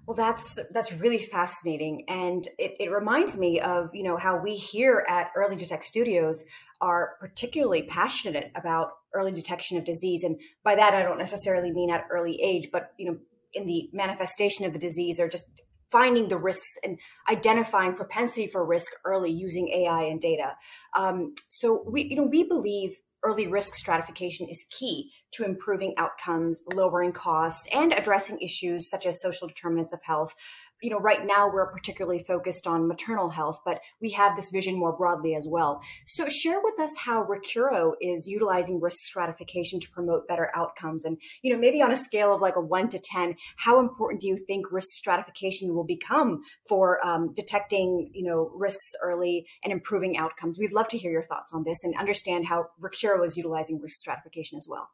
Well, 0.05 0.15
that's 0.15 0.59
that's 0.73 0.91
really 0.91 1.19
fascinating, 1.19 2.05
and 2.07 2.47
it, 2.57 2.75
it 2.79 2.91
reminds 2.91 3.37
me 3.37 3.59
of 3.59 3.93
you 3.93 4.01
know 4.01 4.17
how 4.17 4.41
we 4.41 4.55
here 4.55 5.05
at 5.07 5.31
Early 5.35 5.55
Detect 5.55 5.83
Studios 5.83 6.43
are 6.81 7.15
particularly 7.19 7.83
passionate 7.83 8.51
about 8.55 8.89
early 9.13 9.31
detection 9.31 9.77
of 9.77 9.85
disease, 9.85 10.23
and 10.23 10.39
by 10.63 10.73
that 10.75 10.95
I 10.95 11.03
don't 11.03 11.19
necessarily 11.19 11.71
mean 11.71 11.91
at 11.91 12.07
early 12.09 12.41
age, 12.41 12.69
but 12.71 12.93
you 12.97 13.05
know 13.05 13.17
in 13.53 13.67
the 13.67 13.89
manifestation 13.93 14.65
of 14.65 14.73
the 14.73 14.79
disease 14.79 15.19
or 15.19 15.27
just 15.27 15.61
finding 15.91 16.27
the 16.27 16.37
risks 16.37 16.77
and 16.83 16.97
identifying 17.29 17.93
propensity 17.93 18.47
for 18.47 18.65
risk 18.65 18.91
early 19.05 19.31
using 19.31 19.69
AI 19.69 20.03
and 20.03 20.21
data. 20.21 20.55
Um, 20.97 21.33
so 21.49 21.83
we 21.87 22.03
you 22.05 22.15
know 22.15 22.23
we 22.23 22.43
believe 22.43 22.97
early 23.23 23.47
risk 23.47 23.73
stratification 23.73 24.47
is 24.47 24.65
key 24.69 25.11
to 25.31 25.43
improving 25.43 25.93
outcomes, 25.97 26.61
lowering 26.73 27.11
costs, 27.11 27.67
and 27.73 27.93
addressing 27.93 28.39
issues 28.39 28.89
such 28.89 29.05
as 29.05 29.21
social 29.21 29.47
determinants 29.47 29.93
of 29.93 30.01
health, 30.03 30.33
you 30.81 30.89
know, 30.89 30.99
right 30.99 31.25
now 31.25 31.49
we're 31.51 31.71
particularly 31.71 32.23
focused 32.23 32.67
on 32.67 32.87
maternal 32.87 33.29
health, 33.29 33.59
but 33.65 33.81
we 34.01 34.11
have 34.11 34.35
this 34.35 34.49
vision 34.51 34.77
more 34.77 34.95
broadly 34.95 35.35
as 35.35 35.47
well. 35.49 35.81
So 36.07 36.27
share 36.27 36.61
with 36.63 36.79
us 36.79 36.95
how 36.97 37.25
Recuro 37.25 37.93
is 38.01 38.27
utilizing 38.27 38.79
risk 38.79 38.97
stratification 39.01 39.79
to 39.79 39.89
promote 39.89 40.27
better 40.27 40.51
outcomes. 40.55 41.05
And, 41.05 41.17
you 41.41 41.51
know, 41.51 41.59
maybe 41.59 41.81
on 41.81 41.91
a 41.91 41.97
scale 41.97 42.33
of 42.33 42.41
like 42.41 42.55
a 42.55 42.61
one 42.61 42.89
to 42.89 42.99
10, 42.99 43.35
how 43.57 43.79
important 43.79 44.21
do 44.21 44.27
you 44.27 44.37
think 44.37 44.71
risk 44.71 44.89
stratification 44.91 45.73
will 45.73 45.85
become 45.85 46.41
for 46.67 47.05
um, 47.05 47.33
detecting, 47.35 48.11
you 48.13 48.25
know, 48.25 48.51
risks 48.55 48.91
early 49.03 49.45
and 49.63 49.73
improving 49.73 50.17
outcomes? 50.17 50.57
We'd 50.59 50.73
love 50.73 50.87
to 50.89 50.97
hear 50.97 51.11
your 51.11 51.23
thoughts 51.23 51.53
on 51.53 51.63
this 51.63 51.83
and 51.83 51.95
understand 51.95 52.45
how 52.47 52.67
Recuro 52.81 53.25
is 53.25 53.35
utilizing 53.35 53.79
risk 53.81 53.99
stratification 53.99 54.57
as 54.57 54.67
well. 54.69 54.89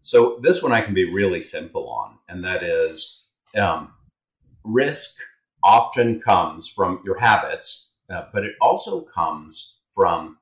So 0.00 0.38
this 0.42 0.62
one 0.62 0.72
I 0.72 0.82
can 0.82 0.92
be 0.92 1.10
really 1.10 1.40
simple 1.40 1.88
on, 1.88 2.18
and 2.28 2.44
that 2.44 2.62
is, 2.62 3.26
um, 3.56 3.93
risk 4.64 5.20
often 5.62 6.20
comes 6.20 6.68
from 6.68 7.00
your 7.04 7.18
habits, 7.18 7.96
uh, 8.10 8.24
but 8.32 8.44
it 8.44 8.54
also 8.60 9.00
comes 9.02 9.78
from 9.92 10.38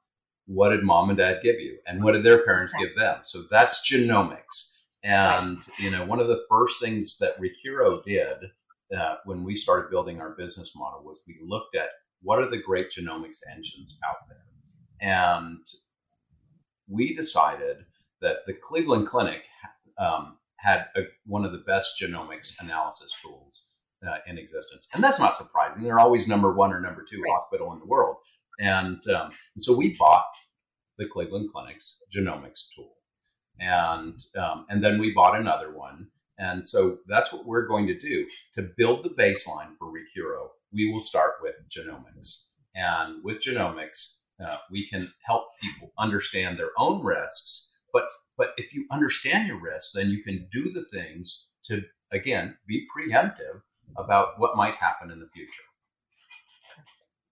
what 0.47 0.71
did 0.71 0.83
mom 0.83 1.09
and 1.09 1.19
dad 1.19 1.41
give 1.43 1.61
you 1.61 1.79
and 1.87 2.03
what 2.03 2.13
did 2.13 2.25
their 2.25 2.45
parents 2.45 2.75
give 2.79 2.95
them. 2.97 3.21
So 3.23 3.43
that's 3.51 3.89
genomics. 3.91 4.83
And, 5.05 5.63
you 5.79 5.91
know, 5.91 6.05
one 6.05 6.21
of 6.21 6.29
the 6.29 6.45
first 6.49 6.81
things 6.81 7.19
that 7.19 7.39
Recuro 7.41 8.05
did 8.05 8.51
uh, 8.97 9.17
when 9.25 9.45
we 9.45 9.57
started 9.57 9.91
building 9.91 10.21
our 10.21 10.35
business 10.37 10.73
model 10.77 11.03
was 11.05 11.25
we 11.27 11.39
looked 11.45 11.77
at 11.77 11.91
what 12.23 12.39
are 12.39 12.51
the 12.51 12.61
great 12.61 12.89
genomics 12.91 13.39
engines 13.51 13.99
out 14.09 14.29
there. 14.29 14.45
And 15.01 15.65
we 16.89 17.15
decided 17.15 17.79
that 18.21 18.39
the 18.47 18.55
Cleveland 18.55 19.07
Clinic 19.07 19.49
um, 19.99 20.39
had 20.59 20.87
a, 20.97 21.03
one 21.27 21.45
of 21.45 21.53
the 21.53 21.59
best 21.59 22.01
genomics 22.01 22.63
analysis 22.63 23.21
tools 23.21 23.72
uh, 24.07 24.19
in 24.27 24.39
existence. 24.39 24.89
And 24.95 25.03
that's 25.03 25.21
not 25.21 25.35
surprising. 25.35 25.83
They're 25.83 26.01
always 26.01 26.29
number 26.29 26.53
one 26.53 26.73
or 26.73 26.81
number 26.81 27.05
two 27.09 27.21
right. 27.21 27.33
hospital 27.33 27.73
in 27.73 27.79
the 27.79 27.87
world. 27.87 28.17
And, 28.61 29.07
um, 29.09 29.27
and, 29.27 29.59
so 29.59 29.77
we 29.77 29.95
bought 29.99 30.35
the 30.99 31.09
Cleveland 31.09 31.51
Clinic's 31.53 32.03
genomics 32.15 32.65
tool. 32.75 32.93
And, 33.61 34.19
um, 34.37 34.67
and 34.69 34.83
then 34.83 34.99
we 34.99 35.13
bought 35.13 35.39
another 35.39 35.73
one. 35.73 36.09
And 36.39 36.67
so 36.67 36.99
that's 37.07 37.33
what 37.33 37.47
we're 37.47 37.67
going 37.67 37.87
to 37.87 37.99
do. 37.99 38.27
To 38.55 38.71
build 38.77 39.05
the 39.05 39.11
baseline 39.11 39.77
for 39.79 39.89
Recuro, 39.89 40.49
we 40.73 40.91
will 40.91 41.01
start 41.01 41.35
with 41.43 41.55
genomics. 41.69 42.55
And 42.75 43.23
with 43.23 43.39
genomics, 43.39 44.25
uh, 44.45 44.57
we 44.71 44.89
can 44.89 45.13
help 45.27 45.47
people 45.61 45.93
understand 45.99 46.59
their 46.59 46.71
own 46.79 47.05
risks. 47.05 47.85
But, 47.93 48.05
but 48.37 48.55
if 48.57 48.75
you 48.75 48.87
understand 48.91 49.47
your 49.47 49.61
risks, 49.61 49.93
then 49.95 50.09
you 50.09 50.23
can 50.23 50.49
do 50.51 50.73
the 50.73 50.85
things 50.85 51.53
to, 51.67 51.83
again, 52.11 52.57
be 52.67 52.87
preemptive 52.97 53.61
about 53.97 54.39
what 54.39 54.57
might 54.57 54.75
happen 54.75 55.11
in 55.11 55.21
the 55.21 55.29
future. 55.29 55.63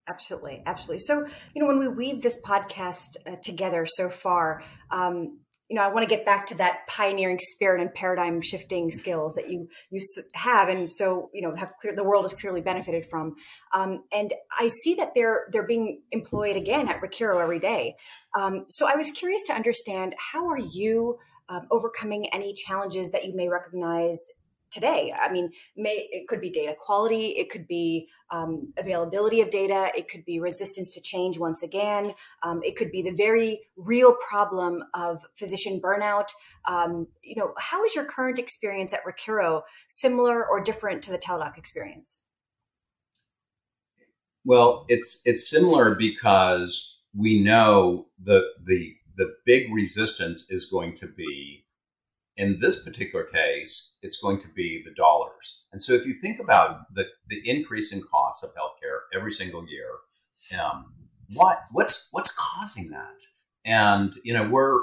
Absolutely, 0.09 0.63
absolutely. 0.67 0.99
So, 0.99 1.27
you 1.55 1.63
know, 1.63 1.67
when 1.67 1.79
we 1.79 1.89
weave 1.89 2.23
this 2.23 2.41
podcast 2.43 3.17
uh, 3.27 3.37
together 3.43 3.87
so 3.87 4.11
far, 4.11 4.63
um, 4.91 5.39
you 5.69 5.77
know, 5.77 5.83
I 5.83 5.89
want 5.89 6.03
to 6.03 6.13
get 6.13 6.27
back 6.27 6.47
to 6.47 6.57
that 6.57 6.81
pioneering 6.89 7.39
spirit 7.39 7.81
and 7.81 7.95
paradigm 7.95 8.43
shifting 8.43 8.91
skills 8.91 9.35
that 9.35 9.49
you 9.49 9.69
you 9.91 10.01
have, 10.35 10.69
and 10.69 10.91
so 10.91 11.31
you 11.33 11.43
know, 11.43 11.55
have 11.55 11.73
clear, 11.81 11.95
the 11.95 12.03
world 12.03 12.25
has 12.25 12.33
clearly 12.39 12.61
benefited 12.61 13.07
from. 13.09 13.37
Um, 13.73 14.03
and 14.13 14.35
I 14.59 14.67
see 14.67 14.97
that 14.97 15.13
they're 15.15 15.47
they're 15.53 15.67
being 15.67 16.03
employed 16.11 16.57
again 16.57 16.89
at 16.89 17.01
Recuro 17.01 17.41
every 17.41 17.61
day. 17.61 17.95
Um, 18.37 18.67
so 18.69 18.89
I 18.93 18.97
was 18.97 19.13
curious 19.13 19.45
to 19.45 19.53
understand 19.53 20.17
how 20.19 20.49
are 20.49 20.59
you 20.59 21.19
um, 21.49 21.69
overcoming 21.71 22.27
any 22.33 22.53
challenges 22.53 23.11
that 23.11 23.25
you 23.25 23.37
may 23.37 23.49
recognize 23.49 24.19
today. 24.71 25.13
I 25.19 25.31
mean, 25.33 25.51
may, 25.77 26.09
it 26.11 26.29
could 26.29 26.41
be 26.41 26.51
data 26.51 26.75
quality, 26.79 27.29
it 27.31 27.51
could 27.51 27.67
be 27.67 28.09
um, 28.31 28.73
availability 28.79 29.41
of 29.41 29.51
data, 29.51 29.91
it 29.97 30.09
could 30.09 30.25
be 30.25 30.41
resistance 30.41 30.89
to 30.91 31.01
change 31.01 31.39
once 31.39 31.63
again, 31.63 32.15
um, 32.43 32.61
it 32.63 32.77
could 32.77 32.91
be 32.91 33.03
the 33.03 33.15
very 33.15 33.61
real 33.77 34.15
problem 34.29 34.85
of 34.95 35.25
physician 35.37 35.81
burnout. 35.83 36.29
Um, 36.67 37.09
you 37.23 37.37
know, 37.37 37.53
how 37.59 37.85
is 37.85 37.95
your 37.95 38.05
current 38.05 38.39
experience 38.39 38.93
at 38.93 39.05
Recuro 39.05 39.63
similar 39.89 40.47
or 40.47 40.63
different 40.63 41.03
to 41.05 41.11
the 41.11 41.19
Teladoc 41.19 41.59
experience? 41.59 42.23
Well, 44.45 44.87
it's 44.89 45.23
it's 45.27 45.51
similar 45.51 45.95
because 45.95 47.03
we 47.15 47.43
know 47.43 48.07
the 48.23 48.49
the 48.65 48.95
the 49.17 49.35
big 49.45 49.73
resistance 49.73 50.51
is 50.51 50.65
going 50.65 50.97
to 50.97 51.07
be 51.07 51.60
in 52.37 52.59
this 52.61 52.85
particular 52.85 53.25
case, 53.25 53.99
it's 54.03 54.21
going 54.21 54.39
to 54.41 54.49
be 54.55 54.83
the 54.85 54.95
dollars. 54.95 55.65
And 55.73 55.83
so 55.83 55.93
if 55.93 56.07
you 56.07 56.13
think 56.13 56.39
about 56.41 56.95
the, 56.95 57.07
the 57.29 57.43
increase 57.49 57.93
in 57.93 58.01
costs 58.11 58.45
of 58.45 58.51
healthcare 58.51 59.01
every 59.15 59.33
single 59.33 59.67
year, 59.69 59.91
um, 60.59 60.93
what 61.35 61.63
what's 61.73 62.09
what's 62.13 62.37
causing 62.37 62.91
that? 62.91 63.19
And 63.65 64.13
you 64.25 64.33
know, 64.33 64.49
we're 64.49 64.81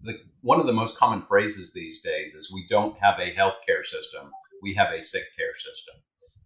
the 0.00 0.18
one 0.40 0.60
of 0.60 0.66
the 0.66 0.72
most 0.72 0.98
common 0.98 1.22
phrases 1.22 1.72
these 1.72 2.02
days 2.02 2.34
is 2.34 2.52
we 2.52 2.66
don't 2.68 2.98
have 2.98 3.18
a 3.18 3.32
healthcare 3.32 3.84
system, 3.84 4.30
we 4.62 4.74
have 4.74 4.92
a 4.92 5.04
sick 5.04 5.24
care 5.36 5.54
system. 5.54 5.94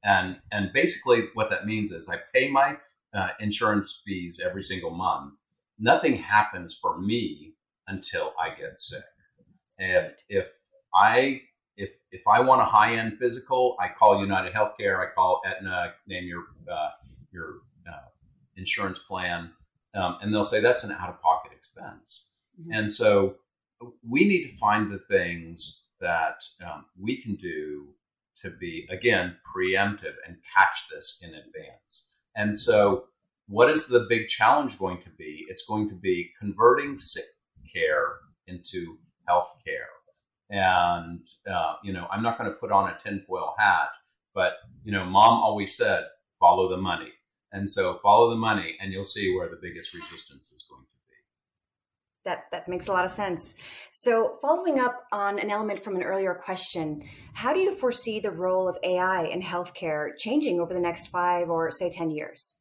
And 0.04 0.38
and 0.52 0.72
basically 0.72 1.28
what 1.34 1.50
that 1.50 1.66
means 1.66 1.92
is 1.92 2.10
I 2.12 2.18
pay 2.34 2.50
my 2.50 2.76
uh, 3.14 3.30
insurance 3.40 4.02
fees 4.04 4.42
every 4.44 4.62
single 4.62 4.90
month. 4.90 5.34
Nothing 5.78 6.16
happens 6.16 6.78
for 6.80 6.98
me 7.00 7.54
until 7.86 8.34
I 8.40 8.50
get 8.50 8.76
sick. 8.76 9.04
If 9.78 10.24
if 10.28 10.50
I 10.94 11.42
if 11.76 11.90
if 12.10 12.26
I 12.26 12.40
want 12.40 12.62
a 12.62 12.64
high 12.64 12.94
end 12.94 13.18
physical, 13.18 13.76
I 13.80 13.88
call 13.88 14.20
United 14.20 14.52
Healthcare. 14.52 15.00
I 15.00 15.12
call 15.14 15.42
Aetna. 15.46 15.94
Name 16.06 16.24
your 16.24 16.44
uh, 16.70 16.90
your 17.32 17.56
uh, 17.88 18.08
insurance 18.56 18.98
plan, 18.98 19.52
um, 19.94 20.18
and 20.20 20.32
they'll 20.32 20.44
say 20.44 20.60
that's 20.60 20.84
an 20.84 20.96
out 20.98 21.10
of 21.10 21.20
pocket 21.20 21.52
expense. 21.52 22.30
Mm-hmm. 22.60 22.72
And 22.72 22.90
so 22.90 23.36
we 24.08 24.24
need 24.24 24.42
to 24.42 24.56
find 24.56 24.90
the 24.90 24.98
things 24.98 25.84
that 26.00 26.42
um, 26.66 26.86
we 26.98 27.16
can 27.16 27.34
do 27.34 27.88
to 28.36 28.50
be 28.50 28.86
again 28.90 29.36
preemptive 29.54 30.14
and 30.26 30.36
catch 30.56 30.88
this 30.88 31.24
in 31.26 31.34
advance. 31.34 32.24
And 32.36 32.56
so, 32.56 33.06
what 33.48 33.70
is 33.70 33.88
the 33.88 34.06
big 34.08 34.28
challenge 34.28 34.78
going 34.78 34.98
to 34.98 35.10
be? 35.10 35.46
It's 35.48 35.66
going 35.66 35.88
to 35.88 35.94
be 35.94 36.30
converting 36.38 36.98
sick 36.98 37.24
care 37.72 38.16
into 38.46 38.98
healthcare. 39.28 39.86
And, 40.50 41.26
uh, 41.50 41.76
you 41.82 41.92
know, 41.92 42.06
I'm 42.10 42.22
not 42.22 42.38
going 42.38 42.50
to 42.50 42.56
put 42.56 42.70
on 42.70 42.88
a 42.88 42.96
tinfoil 42.96 43.54
hat, 43.58 43.88
but, 44.34 44.58
you 44.84 44.92
know, 44.92 45.04
mom 45.04 45.42
always 45.42 45.76
said, 45.76 46.04
follow 46.38 46.68
the 46.68 46.76
money. 46.76 47.12
And 47.52 47.68
so 47.68 47.94
follow 47.94 48.30
the 48.30 48.36
money 48.36 48.76
and 48.80 48.92
you'll 48.92 49.04
see 49.04 49.34
where 49.34 49.48
the 49.48 49.58
biggest 49.60 49.94
resistance 49.94 50.52
is 50.52 50.66
going 50.70 50.82
to 50.82 50.88
be. 51.08 51.14
That, 52.24 52.44
that 52.52 52.68
makes 52.68 52.86
a 52.88 52.92
lot 52.92 53.04
of 53.04 53.10
sense. 53.10 53.54
So, 53.92 54.38
following 54.42 54.78
up 54.78 55.04
on 55.12 55.38
an 55.38 55.50
element 55.50 55.80
from 55.80 55.96
an 55.96 56.02
earlier 56.02 56.34
question, 56.34 57.08
how 57.34 57.54
do 57.54 57.60
you 57.60 57.74
foresee 57.74 58.20
the 58.20 58.32
role 58.32 58.68
of 58.68 58.76
AI 58.82 59.24
in 59.24 59.42
healthcare 59.42 60.10
changing 60.18 60.60
over 60.60 60.74
the 60.74 60.80
next 60.80 61.08
five 61.08 61.48
or, 61.48 61.70
say, 61.70 61.88
10 61.88 62.10
years? 62.10 62.56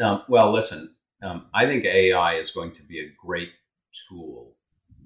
Um, 0.00 0.22
well, 0.28 0.50
listen, 0.50 0.94
um, 1.22 1.46
I 1.52 1.66
think 1.66 1.84
AI 1.84 2.34
is 2.34 2.50
going 2.52 2.72
to 2.72 2.82
be 2.82 3.00
a 3.00 3.12
great 3.20 3.50
tool 4.08 4.56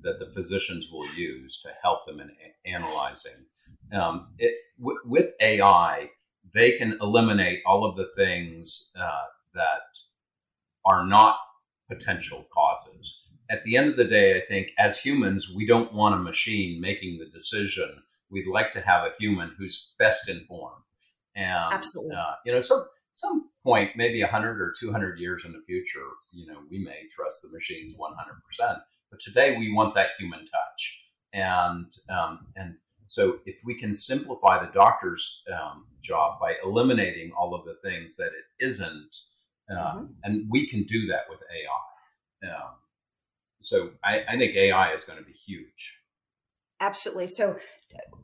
that 0.06 0.18
the 0.18 0.32
physicians 0.32 0.88
will 0.90 1.06
use 1.14 1.60
to 1.62 1.70
help 1.82 2.06
them 2.06 2.20
in 2.20 2.30
analyzing. 2.64 3.44
Um, 3.92 4.28
it, 4.38 4.54
w- 4.78 5.00
with 5.04 5.34
AI, 5.42 6.10
they 6.54 6.78
can 6.78 6.96
eliminate 7.00 7.60
all 7.66 7.84
of 7.84 7.96
the 7.96 8.10
things 8.16 8.92
uh, 8.98 9.24
that 9.54 9.82
are 10.84 11.04
not 11.04 11.38
potential 11.90 12.46
causes. 12.54 13.28
At 13.50 13.62
the 13.62 13.76
end 13.76 13.90
of 13.90 13.96
the 13.96 14.04
day, 14.04 14.36
I 14.36 14.40
think 14.40 14.72
as 14.78 14.98
humans, 14.98 15.52
we 15.54 15.66
don't 15.66 15.92
want 15.92 16.14
a 16.14 16.18
machine 16.18 16.80
making 16.80 17.18
the 17.18 17.26
decision. 17.26 18.02
We'd 18.30 18.46
like 18.46 18.72
to 18.72 18.80
have 18.80 19.04
a 19.04 19.12
human 19.20 19.54
who's 19.58 19.94
best 19.98 20.28
informed. 20.28 20.82
And 21.36 21.74
Absolutely. 21.74 22.16
Uh, 22.16 22.32
you 22.46 22.52
know, 22.52 22.60
some 22.60 22.84
some 23.12 23.50
point, 23.62 23.92
maybe 23.96 24.20
100 24.20 24.60
or 24.60 24.72
200 24.78 25.18
years 25.18 25.44
in 25.44 25.52
the 25.52 25.62
future, 25.66 26.06
you 26.32 26.46
know, 26.46 26.60
we 26.70 26.78
may 26.78 27.02
trust 27.10 27.42
the 27.42 27.56
machines 27.56 27.96
100%. 27.98 28.78
But 29.10 29.20
today 29.20 29.56
we 29.58 29.72
want 29.72 29.94
that 29.94 30.10
human 30.18 30.40
touch. 30.40 31.02
And, 31.32 31.90
um, 32.10 32.46
and 32.56 32.76
so 33.06 33.38
if 33.46 33.60
we 33.64 33.74
can 33.74 33.94
simplify 33.94 34.58
the 34.58 34.72
doctor's 34.72 35.44
um, 35.52 35.86
job 36.02 36.38
by 36.40 36.56
eliminating 36.62 37.32
all 37.32 37.54
of 37.54 37.64
the 37.64 37.76
things 37.88 38.16
that 38.16 38.32
it 38.32 38.64
isn't, 38.64 39.16
uh, 39.70 39.74
mm-hmm. 39.74 40.04
and 40.24 40.46
we 40.50 40.66
can 40.66 40.82
do 40.82 41.06
that 41.06 41.24
with 41.30 41.40
AI. 41.50 42.52
Um, 42.54 42.74
so 43.60 43.90
I, 44.04 44.24
I 44.28 44.36
think 44.36 44.54
AI 44.54 44.92
is 44.92 45.04
going 45.04 45.18
to 45.18 45.24
be 45.24 45.32
huge. 45.32 46.00
Absolutely. 46.80 47.28
So 47.28 47.56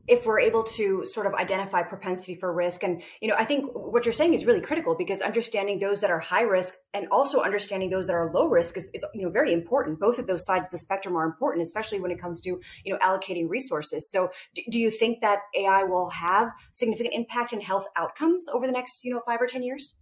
if 0.09 0.27
we're 0.27 0.41
able 0.41 0.65
to 0.65 1.07
sort 1.07 1.27
of 1.27 1.35
identify 1.35 1.83
propensity 1.83 2.35
for 2.35 2.53
risk. 2.53 2.83
And 2.83 3.03
you 3.21 3.29
know 3.29 3.37
i 3.39 3.45
think 3.45 3.71
what 3.75 4.05
you're 4.05 4.13
saying 4.13 4.35
is 4.35 4.45
really 4.45 4.61
critical 4.61 4.95
because 4.95 5.21
understanding 5.21 5.79
those 5.79 6.01
that 6.01 6.11
are 6.11 6.19
high 6.19 6.43
risk 6.43 6.75
and 6.93 7.07
also 7.11 7.41
understanding 7.41 7.91
those 7.91 8.07
that 8.07 8.15
are 8.15 8.31
low 8.33 8.47
risk 8.47 8.77
is, 8.77 8.91
is, 8.93 9.05
you 9.15 9.23
know 9.23 9.31
very 9.31 9.53
important. 9.53 10.01
Both 10.01 10.19
of 10.19 10.27
those 10.27 10.45
sides 10.45 10.67
of 10.67 10.71
the 10.71 10.79
spectrum 10.79 11.17
are 11.17 11.25
important 11.25 11.63
especially 11.63 12.01
when 12.01 12.11
it 12.11 12.21
comes 12.21 12.41
to 12.43 12.61
you 12.85 12.93
know 12.93 12.99
allocating 12.99 13.49
resources. 13.49 14.11
So 14.11 14.31
do, 14.55 14.63
do 14.71 14.79
you 14.79 14.91
think 14.91 15.21
that 15.21 15.41
ai 15.57 15.85
will 15.85 16.11
have 16.11 16.51
significant 16.73 17.15
impact 17.15 17.53
in 17.53 17.61
health 17.61 17.87
outcomes 17.97 18.47
over 18.53 18.67
the 18.67 18.73
next 18.73 19.05
you 19.05 19.13
know 19.13 19.23
five 19.25 19.41
or 19.41 19.47
ten 19.47 19.63
years? 19.63 19.97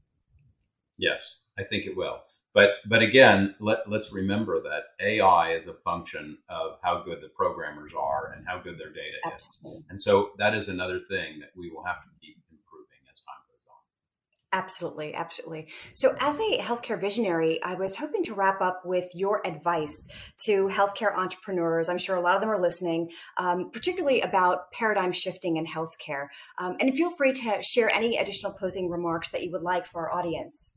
Yes 0.97 1.49
i 1.59 1.63
think 1.63 1.87
it 1.87 1.97
will 1.97 2.21
but 2.53 2.77
but 2.87 3.03
again, 3.03 3.55
let, 3.61 3.89
let's 3.89 4.13
remember 4.13 4.61
that 4.63 4.85
AI 5.01 5.53
is 5.53 5.67
a 5.69 5.75
function 5.75 6.39
of 6.49 6.79
how 6.83 7.03
good 7.03 7.21
the 7.21 7.29
programmers 7.29 7.93
are 7.97 8.35
and 8.37 8.47
how 8.47 8.59
good 8.59 8.79
their 8.79 8.93
data 8.93 9.19
Absolutely. 9.25 9.79
is. 9.79 9.85
And 9.91 10.01
so 10.01 10.33
that 10.39 10.55
is 10.55 10.69
another 10.69 11.01
thing 11.11 11.41
that 11.41 11.51
we 11.57 11.71
will 11.71 11.85
have 11.85 12.03
to 12.03 12.09
keep 12.21 12.37
improving 12.51 12.99
as 13.11 13.21
time 13.21 13.37
goes 13.49 13.67
on. 13.69 14.59
Absolutely, 14.59 15.15
absolutely. 15.15 15.69
So, 15.93 16.17
as 16.21 16.41
a 16.41 16.59
healthcare 16.59 17.01
visionary, 17.01 17.63
I 17.63 17.75
was 17.75 17.95
hoping 17.95 18.25
to 18.25 18.35
wrap 18.35 18.61
up 18.61 18.83
with 18.85 19.07
your 19.15 19.47
advice 19.47 20.09
to 20.47 20.67
healthcare 20.69 21.17
entrepreneurs. 21.17 21.89
I'm 21.89 21.99
sure 21.99 22.17
a 22.17 22.21
lot 22.21 22.35
of 22.35 22.41
them 22.41 22.51
are 22.51 22.61
listening, 22.61 23.11
um, 23.39 23.71
particularly 23.71 24.23
about 24.23 24.73
paradigm 24.73 25.13
shifting 25.13 25.57
in 25.57 25.67
healthcare. 25.67 26.27
Um, 26.59 26.77
and 26.81 26.93
feel 26.95 27.15
free 27.17 27.33
to 27.33 27.63
share 27.63 27.91
any 27.91 28.17
additional 28.17 28.53
closing 28.53 28.91
remarks 28.91 29.31
that 29.31 29.45
you 29.45 29.53
would 29.53 29.63
like 29.63 29.87
for 29.87 30.11
our 30.11 30.19
audience. 30.19 30.75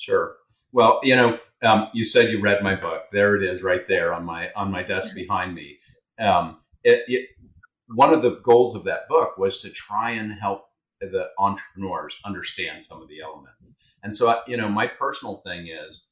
Sure. 0.00 0.36
Well, 0.72 1.00
you 1.02 1.14
know, 1.14 1.38
um, 1.62 1.88
you 1.92 2.06
said 2.06 2.30
you 2.30 2.40
read 2.40 2.62
my 2.62 2.74
book. 2.74 3.04
There 3.12 3.36
it 3.36 3.42
is, 3.42 3.62
right 3.62 3.86
there 3.86 4.14
on 4.14 4.24
my 4.24 4.50
on 4.56 4.70
my 4.70 4.82
desk 4.82 5.14
behind 5.14 5.54
me. 5.54 5.78
Um, 6.18 6.58
it, 6.84 7.04
it, 7.06 7.28
one 7.88 8.14
of 8.14 8.22
the 8.22 8.40
goals 8.42 8.74
of 8.74 8.84
that 8.84 9.08
book 9.08 9.36
was 9.36 9.60
to 9.62 9.70
try 9.70 10.12
and 10.12 10.32
help 10.32 10.64
the 11.00 11.30
entrepreneurs 11.38 12.18
understand 12.24 12.82
some 12.82 13.02
of 13.02 13.08
the 13.08 13.20
elements. 13.20 13.98
And 14.02 14.14
so, 14.14 14.40
you 14.46 14.56
know, 14.56 14.68
my 14.68 14.86
personal 14.86 15.36
thing 15.46 15.66
is, 15.68 16.06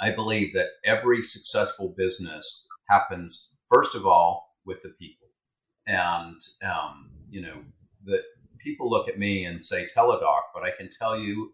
I 0.00 0.12
believe 0.12 0.52
that 0.54 0.68
every 0.84 1.22
successful 1.22 1.94
business 1.96 2.68
happens 2.88 3.56
first 3.68 3.96
of 3.96 4.06
all 4.06 4.56
with 4.64 4.82
the 4.82 4.90
people, 4.90 5.28
and 5.88 6.40
um, 6.64 7.10
you 7.28 7.42
know, 7.42 7.62
that 8.04 8.22
people 8.58 8.88
look 8.88 9.08
at 9.08 9.18
me 9.18 9.44
and 9.44 9.64
say 9.64 9.88
Teladoc, 9.96 10.42
but 10.54 10.62
I 10.62 10.70
can 10.70 10.88
tell 10.88 11.18
you 11.18 11.52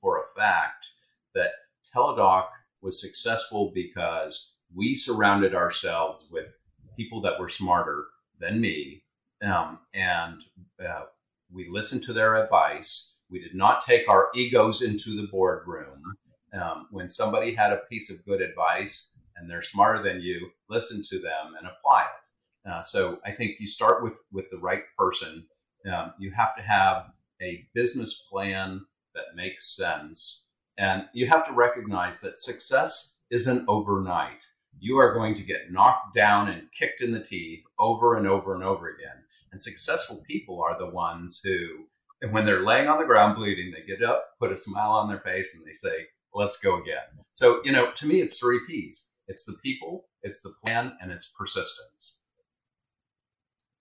for 0.00 0.18
a 0.18 0.40
fact 0.40 0.90
that 1.34 1.50
Teladoc 1.94 2.48
was 2.82 3.00
successful 3.00 3.72
because 3.74 4.54
we 4.74 4.94
surrounded 4.94 5.54
ourselves 5.54 6.28
with 6.32 6.46
people 6.96 7.20
that 7.22 7.38
were 7.38 7.48
smarter 7.48 8.06
than 8.38 8.60
me, 8.60 9.02
um, 9.42 9.78
and 9.94 10.40
uh, 10.86 11.04
we 11.52 11.68
listened 11.68 12.02
to 12.04 12.12
their 12.12 12.42
advice. 12.42 13.22
We 13.30 13.40
did 13.40 13.54
not 13.54 13.84
take 13.84 14.08
our 14.08 14.30
egos 14.34 14.82
into 14.82 15.16
the 15.16 15.28
boardroom. 15.28 16.02
Um, 16.52 16.88
when 16.90 17.08
somebody 17.08 17.54
had 17.54 17.72
a 17.72 17.82
piece 17.90 18.10
of 18.10 18.24
good 18.26 18.40
advice 18.40 19.22
and 19.36 19.48
they're 19.48 19.62
smarter 19.62 20.02
than 20.02 20.20
you, 20.20 20.50
listen 20.68 21.00
to 21.10 21.18
them 21.20 21.54
and 21.56 21.66
apply 21.66 22.02
it. 22.02 22.70
Uh, 22.70 22.82
so 22.82 23.20
I 23.24 23.30
think 23.30 23.58
you 23.58 23.66
start 23.66 24.02
with 24.02 24.14
with 24.32 24.50
the 24.50 24.58
right 24.58 24.82
person. 24.98 25.46
Um, 25.90 26.12
you 26.18 26.30
have 26.32 26.54
to 26.56 26.62
have 26.62 27.06
a 27.40 27.66
business 27.74 28.28
plan 28.30 28.84
that 29.14 29.34
makes 29.34 29.76
sense. 29.76 30.52
And 30.78 31.06
you 31.12 31.26
have 31.26 31.46
to 31.46 31.52
recognize 31.52 32.20
that 32.20 32.38
success 32.38 33.24
isn't 33.30 33.68
overnight. 33.68 34.44
You 34.78 34.96
are 34.98 35.14
going 35.14 35.34
to 35.34 35.42
get 35.42 35.70
knocked 35.70 36.14
down 36.14 36.48
and 36.48 36.68
kicked 36.72 37.02
in 37.02 37.12
the 37.12 37.22
teeth 37.22 37.64
over 37.78 38.16
and 38.16 38.26
over 38.26 38.54
and 38.54 38.64
over 38.64 38.88
again. 38.88 39.24
And 39.52 39.60
successful 39.60 40.22
people 40.26 40.62
are 40.62 40.78
the 40.78 40.88
ones 40.88 41.40
who, 41.44 41.86
when 42.30 42.46
they're 42.46 42.64
laying 42.64 42.88
on 42.88 42.98
the 42.98 43.04
ground 43.04 43.36
bleeding, 43.36 43.72
they 43.72 43.82
get 43.82 44.02
up, 44.02 44.30
put 44.40 44.52
a 44.52 44.58
smile 44.58 44.92
on 44.92 45.08
their 45.08 45.20
face, 45.20 45.54
and 45.54 45.66
they 45.66 45.74
say, 45.74 46.06
let's 46.34 46.58
go 46.60 46.80
again. 46.80 47.04
So, 47.32 47.60
you 47.64 47.72
know, 47.72 47.90
to 47.90 48.06
me, 48.06 48.20
it's 48.20 48.38
three 48.38 48.60
P's 48.66 49.10
it's 49.30 49.44
the 49.44 49.56
people, 49.62 50.08
it's 50.22 50.42
the 50.42 50.52
plan, 50.60 50.96
and 51.00 51.12
it's 51.12 51.34
persistence. 51.38 52.26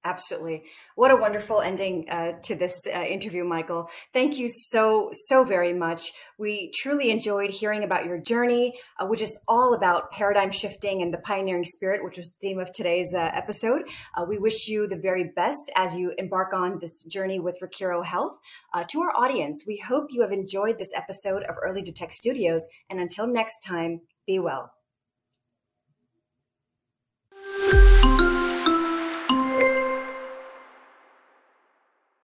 Absolutely. 0.09 0.63
What 0.95 1.11
a 1.11 1.15
wonderful 1.15 1.61
ending 1.61 2.09
uh, 2.09 2.31
to 2.45 2.55
this 2.55 2.87
uh, 2.87 3.03
interview, 3.03 3.43
Michael. 3.43 3.91
Thank 4.11 4.39
you 4.39 4.49
so, 4.49 5.11
so 5.13 5.43
very 5.43 5.71
much. 5.71 6.11
We 6.39 6.71
truly 6.81 7.11
enjoyed 7.11 7.51
hearing 7.51 7.83
about 7.83 8.05
your 8.05 8.17
journey, 8.17 8.73
uh, 8.99 9.05
which 9.05 9.21
is 9.21 9.39
all 9.47 9.75
about 9.75 10.09
paradigm 10.09 10.49
shifting 10.49 11.03
and 11.03 11.13
the 11.13 11.19
pioneering 11.19 11.63
spirit, 11.63 12.03
which 12.03 12.17
was 12.17 12.31
the 12.31 12.37
theme 12.41 12.57
of 12.57 12.71
today's 12.71 13.13
uh, 13.13 13.29
episode. 13.35 13.83
Uh, 14.17 14.25
we 14.27 14.39
wish 14.39 14.67
you 14.67 14.87
the 14.87 14.97
very 14.97 15.31
best 15.35 15.69
as 15.75 15.95
you 15.95 16.11
embark 16.17 16.53
on 16.53 16.79
this 16.79 17.03
journey 17.03 17.39
with 17.39 17.59
Recuro 17.61 18.03
Health. 18.03 18.39
Uh, 18.73 18.83
to 18.85 19.01
our 19.01 19.13
audience, 19.15 19.65
we 19.67 19.77
hope 19.77 20.07
you 20.09 20.23
have 20.23 20.31
enjoyed 20.31 20.79
this 20.79 20.91
episode 20.95 21.43
of 21.43 21.55
Early 21.61 21.83
Detect 21.83 22.13
Studios. 22.13 22.67
And 22.89 22.99
until 22.99 23.27
next 23.27 23.59
time, 23.59 24.01
be 24.25 24.39
well. 24.39 24.71